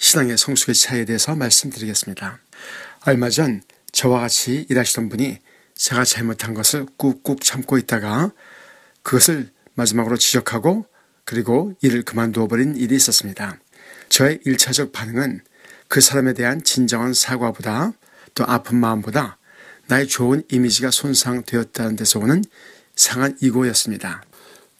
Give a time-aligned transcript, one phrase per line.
[0.00, 2.38] 신앙의 성숙의 차이에 대해서 말씀드리겠습니다.
[3.04, 5.38] 얼마 전 저와 같이 일하시던 분이
[5.74, 8.32] 제가 잘못한 것을 꾹꾹 참고 있다가
[9.02, 10.86] 그것을 마지막으로 지적하고
[11.24, 13.58] 그리고 일을 그만두어 버린 일이 있었습니다.
[14.08, 15.42] 저의 일차적 반응은
[15.88, 17.92] 그 사람에 대한 진정한 사과보다
[18.34, 19.38] 또 아픈 마음보다
[19.86, 22.42] 나의 좋은 이미지가 손상되었다는 데서 오는
[22.96, 24.22] 상한 이고였습니다.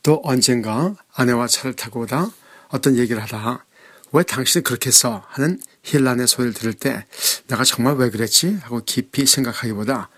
[0.02, 2.30] 또 언젠가 아내와 차를 타고 오다
[2.68, 3.66] 어떤 얘기를 하다
[4.12, 5.24] 왜 당신이 그렇게 했어?
[5.28, 7.04] 하는 힐란의 소리를 들을 때
[7.46, 8.58] 내가 정말 왜 그랬지?
[8.62, 10.08] 하고 깊이 생각하기보다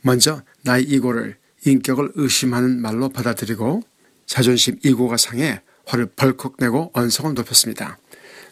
[0.00, 3.82] 먼저 나의 이고를 인격을 의심하는 말로 받아들이고
[4.26, 7.98] 자존심 이고가 상해 화를 벌컥 내고 언성을 높였습니다.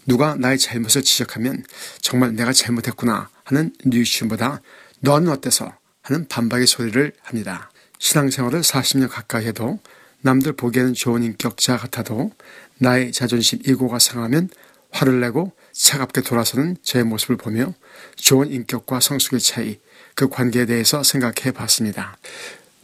[0.06, 1.64] 누가 나의 잘못을 지적하면
[2.00, 4.60] 정말 내가 잘못했구나 하는 뉘우침보다
[5.00, 7.70] 너는 어때서 하는 반박의 소리를 합니다.
[7.98, 9.80] 신앙생활을 40년 가까이 해도
[10.20, 12.32] 남들 보기에는 좋은 인격자 같아도
[12.78, 14.48] 나의 자존심 이고가 상하면
[14.90, 17.74] 화를 내고 차갑게 돌아서는 저의 모습을 보며
[18.16, 19.78] 좋은 인격과 성숙의 차이,
[20.14, 22.16] 그 관계에 대해서 생각해 봤습니다.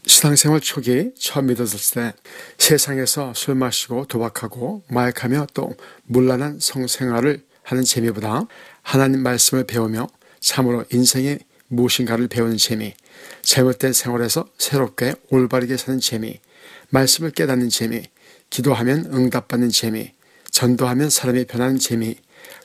[0.07, 2.13] 신앙생활 초기 처음 믿었을 때
[2.59, 8.43] 세상에서 술 마시고 도박하고 마약하며 또 문란한 성생활을 하는 재미보다
[8.83, 10.09] 하나님 말씀을 배우며
[10.41, 12.95] 참으로 인생의 무엇인가를 배우는 재미,
[13.43, 16.41] 잘못된 생활에서 새롭게 올바르게 사는 재미,
[16.91, 18.03] 말씀을 깨닫는 재미,
[18.51, 20.13] 기도하면 응답받는 재미,
[20.53, 22.17] 전도하면 사람이 변하는 재미,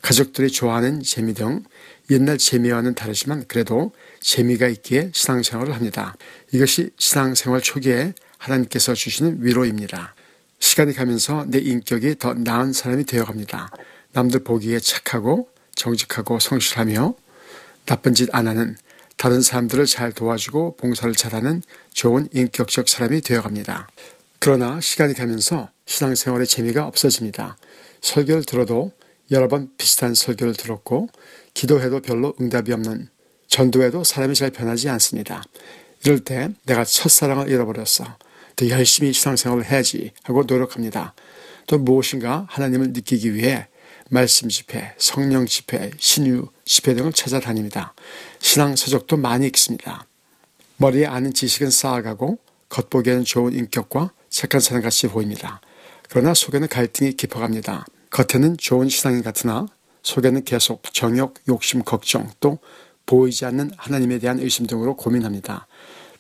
[0.02, 1.64] 가족들이 좋아하는 재미 등
[2.12, 6.16] 옛날 재미와는 다르지만 그래도 재미가 있기에 신앙생활을 합니다.
[6.52, 10.14] 이것이 신앙생활 초기에 하나님께서 주시는 위로입니다.
[10.60, 13.72] 시간이 가면서 내 인격이 더 나은 사람이 되어갑니다.
[14.12, 17.16] 남들 보기에 착하고 정직하고 성실하며
[17.86, 18.76] 나쁜 짓 안 하는
[19.16, 23.88] 다른 사람들을 잘 도와주고 봉사를 잘하는 좋은 인격적 사람이 되어갑니다.
[24.40, 27.58] 그러나 시간이 가면서 신앙생활의 재미가 없어집니다.
[28.02, 28.92] 설교를 들어도
[29.32, 31.10] 여러 번 비슷한 설교를 들었고
[31.54, 33.10] 기도해도 별로 응답이 없는
[33.48, 35.44] 전도해도 사람이 잘 변하지 않습니다.
[36.06, 38.18] 이럴 때 내가 첫사랑을 잃어버렸어.
[38.56, 41.14] 더 열심히 신앙생활을 해야지 하고 노력합니다.
[41.68, 43.68] 또 무엇인가 하나님을 느끼기 위해
[44.10, 47.94] 말씀 집회, 성령 집회, 신유 집회 등을 찾아다닙니다.
[48.40, 50.08] 신앙 서적도 많이 읽습니다.
[50.78, 55.62] 머리에 아는 지식은 쌓아가고 겉보기에는 좋은 인격과 착한 사람 같이 보입니다.
[56.10, 57.86] 그러나 속에는 갈등이 깊어갑니다.
[58.10, 59.66] 겉에는 좋은 신앙인 같으나
[60.04, 62.60] 속에는 계속 정욕, 욕심, 걱정 또
[63.06, 65.68] 보이지 않는 하나님에 대한 의심 등으로 고민합니다.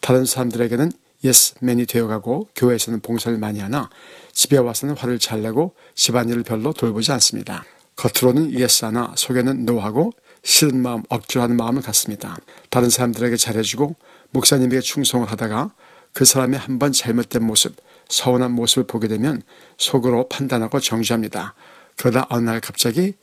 [0.02, 0.92] 다른 사람들에게는
[1.24, 3.90] 예스맨이 되어가고 교회에서는 봉사를 많이 하나
[4.34, 7.64] 집에 와서는 화를 잘 내고 집안일을 별로 돌보지 않습니다.
[7.96, 10.12] 겉으로는 예스하나 속에는 노하고
[10.44, 12.38] 싫은 마음, 억지로 하는 마음을 갖습니다.
[12.70, 13.96] 다른 사람들에게 잘해주고
[14.32, 15.72] 목사님에게 충성을 하다가
[16.14, 17.76] 그 사람의 한 번 잘못된 모습,
[18.10, 19.42] 서운한 모습을 보게 되면
[19.78, 21.56] 속으로 판단하고 정지합니다.
[21.98, 23.14] 그러다 어느 날 갑자기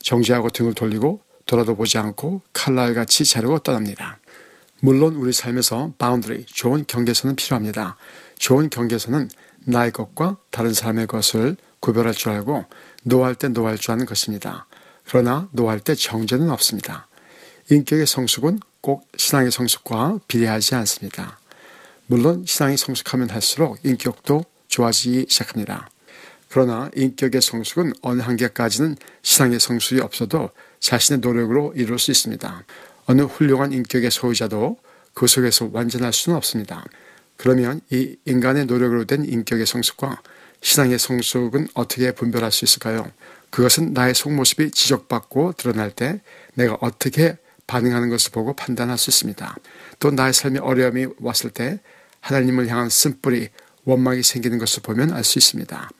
[0.00, 4.18] 정지하고 등을 돌리고 돌아도 보지 않고 칼날같이 자르고 떠납니다.
[4.80, 7.96] 물론 우리 삶에서 boundary, 좋은 경계선은 필요합니다.
[8.38, 9.28] 좋은 경계선은
[9.60, 12.66] 나의 것과 다른 사람의 것을 구별할 줄 알고
[13.02, 14.66] no할 때 no할 줄 아는 것입니다.
[15.06, 17.08] 그러나 no할 때 정죄는 없습니다.
[17.70, 21.38] 인격의 성숙은 꼭 신앙의 성숙과 비례하지 않습니다.
[22.10, 25.90] 물론 신앙이 성숙하면 할수록 인격도 좋아지기 시작합니다.
[26.48, 30.48] 그러나 인격의 성숙은 어느 한계까지는 신앙의 성숙이 없어도
[30.80, 32.64] 자신의 노력으로 이룰 수 있습니다.
[33.04, 34.78] 어느 훌륭한 인격의 소유자도
[35.12, 36.82] 그 속에서 완전할 수는 없습니다.
[37.36, 40.22] 그러면 이 인간의 노력으로 된 인격의 성숙과
[40.62, 43.12] 신앙의 성숙은 어떻게 분별할 수 있을까요?
[43.50, 46.22] 그것은 나의 속모습이 지적받고 드러날 때
[46.54, 49.56] 내가 어떻게 반응하는 것을 보고 판단할 수 있습니다.
[50.00, 51.80] 또 나의 삶에 어려움이 왔을 때
[52.20, 53.48] 하나님을 향한 쓴뿌리,
[53.84, 55.90] 원망이 생기는 것을 보면 알 수 있습니다.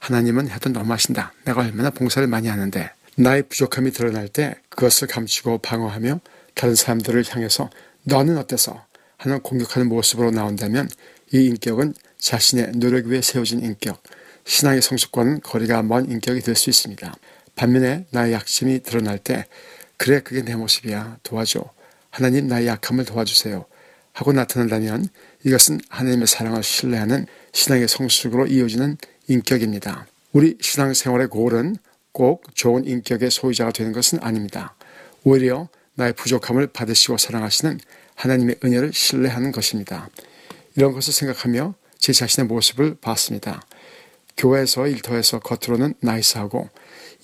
[0.00, 1.32] 하나님은 해도 너무하신다.
[1.44, 6.20] 내가 얼마나 봉사를 많이 하는데 나의 부족함이 드러날 때 그것을 감추고 방어하며
[6.54, 7.70] 다른 사람들을 향해서
[8.04, 8.86] 너는 어때서
[9.16, 10.88] 하는 공격하는 모습으로 나온다면
[11.32, 14.02] 이 인격은 자신의 노력 위에 세워진 인격,
[14.44, 17.14] 신앙의 성숙과는 거리가 먼 인격이 될 수 있습니다.
[17.56, 19.46] 반면에 나의 약점이 드러날 때
[19.96, 21.64] 그래 그게 내 모습이야 도와줘
[22.10, 23.66] 하나님 나의 약함을 도와주세요
[24.12, 25.08] 하고 나타난다면
[25.44, 28.98] 이것은 하나님의 사랑을 신뢰하는 신앙의 성숙으로 이어지는
[29.28, 30.06] 인격입니다.
[30.32, 31.76] 우리 신앙생활의 고을은
[32.12, 34.74] 꼭 좋은 인격의 소유자가 되는 것은 아닙니다.
[35.24, 37.78] 오히려 나의 부족함을 받으시고 사랑하시는
[38.14, 40.08] 하나님의 은혜를 신뢰하는 것입니다.
[40.76, 43.62] 이런 것을 생각하며 제 자신의 모습을 봤습니다.
[44.36, 46.68] 교회에서 일터에서 겉으로는 나이스하고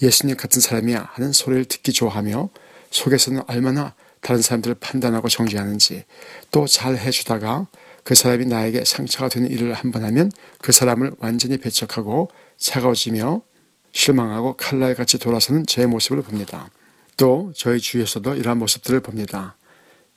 [0.02, 2.50] 예수님 같은 사람이야 하는 소리를 듣기 좋아하며
[2.90, 6.04] 속에서는 얼마나 다른 사람들을 판단하고 정죄하는지
[6.50, 7.66] 또 잘 해주다가
[8.04, 10.30] 그 사람이 나에게 상처가 되는 일을 한 번 하면
[10.60, 13.42] 그 사람을 완전히 배척하고 차가워지며
[13.92, 16.70] 실망하고 칼날 같이 돌아서는 제 모습을 봅니다.
[17.16, 19.56] 또 저희 주위에서도 이러한 모습들을 봅니다.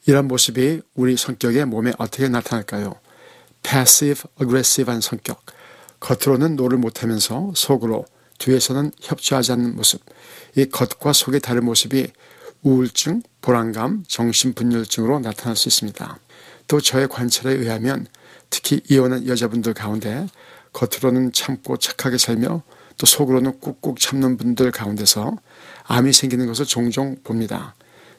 [0.06, 2.94] 이런 모습이 우리 성격의 몸에 어떻게 나타날까요?
[3.63, 5.44] passive aggressive한 성격.
[6.00, 8.06] 겉으로는 no를 못하면서 속으로
[8.40, 10.01] 뒤에서는 협조하지 않는 모습.
[10.56, 12.07] 이 겉과 속의 다른 모습이
[12.63, 16.19] 우울증, 불안감, 정신분열증으로 나타날 수 있습니다.
[16.68, 18.08] 또 저의 관찰에 의하면
[18.50, 20.28] 특히 이혼한 여자분들 가운데
[20.74, 22.62] 겉으로는 참고 착하게 살며
[22.98, 25.38] 또 속으로는 꾹꾹 참는 분들 가운데서
[25.84, 27.75] 암이 생기는 것을 종종 봅니다.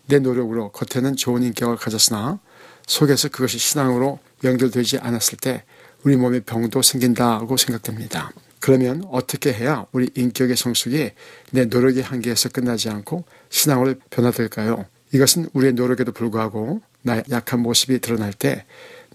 [0.06, 2.38] 내 노력으로 겉에는 좋은 인격을 가졌으나
[2.86, 5.64] 속에서 그것이 신앙으로 연결되지 않았을 때
[6.04, 8.30] 우리 몸에 병도 생긴다고 생각됩니다.
[8.60, 11.10] 그러면 어떻게 해야 우리 인격의 성숙이
[11.50, 14.86] 내 노력의 한계에서 끝나지 않고 신앙으로 변화될까요?
[15.12, 18.64] 이것은 우리의 노력에도 불구하고 나의 약한 모습이 드러날 때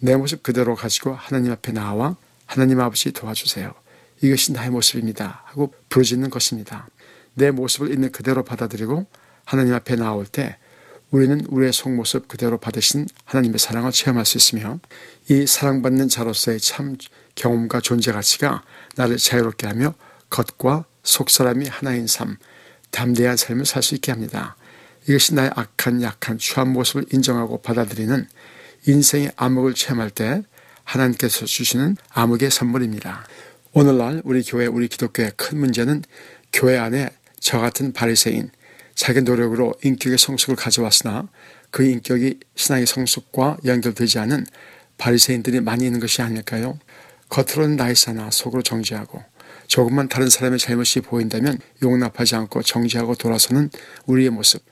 [0.03, 3.73] 내 모습 그대로 가지고 하나님 앞에 나와 하나님 아버지 도와주세요.
[4.21, 5.43] 이것이 나의 모습입니다.
[5.45, 6.89] 하고 부르짖는 것입니다.
[7.35, 9.05] 내 모습을 있는 그대로 받아들이고
[9.45, 10.57] 하나님 앞에 나올 때
[11.09, 14.79] 우리는 우리의 속모습 그대로 받으신 하나님의 사랑을 체험할 수 있으며
[15.29, 16.97] 이 사랑받는 자로서의 참
[17.35, 18.61] 경험과 존재 가치가
[18.97, 19.93] 나를 자유롭게 하며
[20.29, 22.35] 겉과 속사람이 하나인 삶,
[22.91, 24.57] 담대한 삶을 살 수 있게 합니다.
[25.07, 28.27] 이것이 나의 악한 약한 추한 모습을 인정하고 받아들이는
[28.87, 30.43] 인생의 암흑을 체험할 때
[30.83, 33.25] 하나님께서 주시는 암흑의 선물입니다.
[33.73, 36.03] 오늘날 우리 교회 우리 기독교의 큰 문제는
[36.51, 37.09] 교회 안에
[37.39, 38.51] 저 같은 바리새인
[38.95, 41.27] 자기 노력으로 인격의 성숙을 가져왔으나
[41.71, 44.45] 그 인격이 신앙의 성숙과 연결되지 않은
[44.97, 46.77] 바리새인들이 많이 있는 것이 아닐까요?
[47.29, 49.23] 겉으로는 나이사나 속으로 정지하고
[49.67, 53.71] 조금만 다른 사람의 잘못이 보인다면 용납하지 않고 정지하고 돌아서는
[54.05, 54.63] 우리의 모습.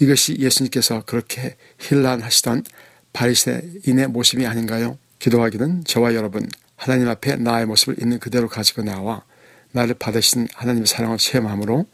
[0.00, 2.64] 이것이 예수님께서 그렇게 힐난하시던
[3.12, 4.98] 바리새인의 모습이 아닌가요?
[5.18, 9.22] 기도하기는 저와 여러분 하나님 앞에 나의 모습을 있는 그대로 가지고 나와
[9.72, 11.86] 나를 받으신 하나님의 사랑을 체험함으로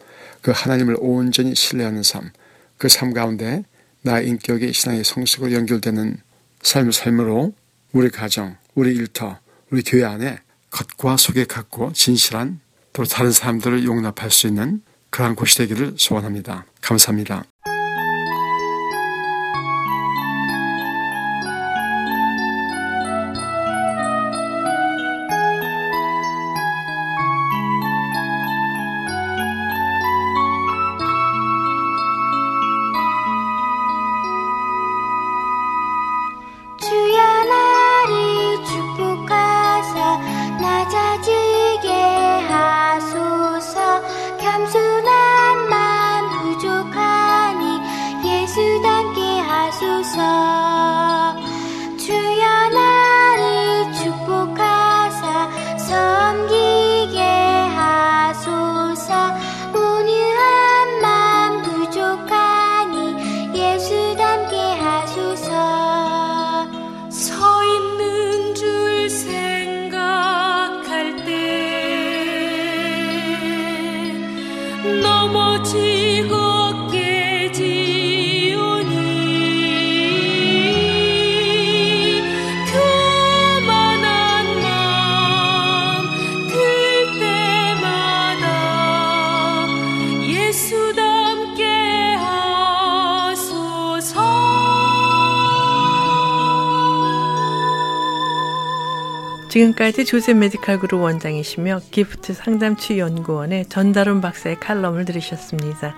[0.43, 2.31] 그 하나님을 온전히 신뢰하는 삶,
[2.79, 3.65] 그 삶 가운데
[4.03, 6.19] 나의 인격의 신앙의 성숙으로 연결되는
[6.63, 7.53] 삶을 삶으로
[7.93, 9.39] 우리 가정, 우리 일터,
[9.71, 10.39] 우리 교회 안에
[10.71, 12.61] 겉과 속에 갖고 진실한
[12.93, 16.67] 또 다른 사람들을 용납할 수 있는 그러한 곳이 되기를 소원합니다.
[16.81, 17.45] 감사합니다.
[99.51, 105.97] 지금까지 조셉 메디칼 그룹 원장이시며 기프트 상담치 연구원의 전다론 박사의 칼럼을 들으셨습니다.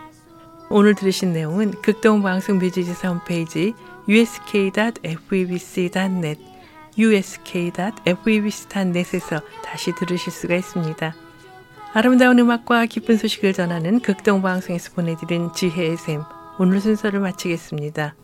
[0.71, 3.75] 오늘 들으신 내용은 극동방송 뮤지지사 홈페이지
[4.09, 6.41] usk.febc.net
[6.97, 11.15] usk.febc.net에서 다시 들으실 수가 있습니다.
[11.93, 16.23] 아름다운 음악과 기쁜 소식을 전하는 극동방송에서 보내드린 지혜의 샘
[16.59, 18.15] 오늘 순서를 마치겠습니다.